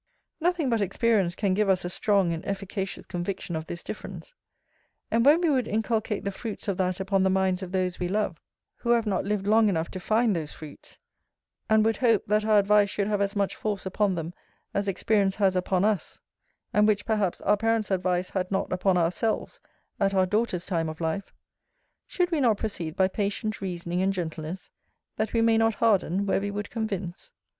Nothing 0.39 0.67
but 0.67 0.81
experience 0.81 1.35
can 1.35 1.53
give 1.53 1.69
us 1.69 1.85
a 1.85 1.89
strong 1.91 2.31
and 2.33 2.43
efficacious 2.43 3.05
conviction 3.05 3.55
of 3.55 3.67
this 3.67 3.83
difference: 3.83 4.33
and 5.11 5.23
when 5.23 5.39
we 5.41 5.49
would 5.51 5.67
inculcate 5.67 6.23
the 6.23 6.31
fruits 6.31 6.67
of 6.67 6.77
that 6.77 6.99
upon 6.99 7.21
the 7.21 7.29
minds 7.29 7.61
of 7.61 7.71
those 7.71 7.99
we 7.99 8.07
love, 8.07 8.41
who 8.77 8.89
have 8.93 9.05
not 9.05 9.25
lived 9.25 9.45
long 9.45 9.69
enough 9.69 9.91
to 9.91 9.99
find 9.99 10.35
those 10.35 10.53
fruits; 10.53 10.97
and 11.69 11.85
would 11.85 11.97
hope, 11.97 12.25
that 12.25 12.43
our 12.43 12.57
advice 12.57 12.89
should 12.89 13.05
have 13.05 13.21
as 13.21 13.35
much 13.35 13.55
force 13.55 13.85
upon 13.85 14.15
them, 14.15 14.33
as 14.73 14.87
experience 14.87 15.35
has 15.35 15.55
upon 15.55 15.85
us; 15.85 16.19
and 16.73 16.87
which, 16.87 17.05
perhaps, 17.05 17.39
our 17.41 17.55
parents' 17.55 17.91
advice 17.91 18.31
had 18.31 18.49
not 18.49 18.73
upon 18.73 18.97
ourselves, 18.97 19.61
at 19.99 20.15
our 20.15 20.25
daughter' 20.25 20.57
time 20.57 20.89
of 20.89 20.99
life; 20.99 21.31
should 22.07 22.31
we 22.31 22.41
not 22.41 22.57
proceed 22.57 22.95
by 22.95 23.07
patient 23.07 23.61
reasoning 23.61 24.01
and 24.01 24.13
gentleness, 24.13 24.71
that 25.17 25.31
we 25.31 25.43
may 25.43 25.59
not 25.59 25.75
harden, 25.75 26.25
where 26.25 26.41
we 26.41 26.49
would 26.49 26.71
convince? 26.71 27.31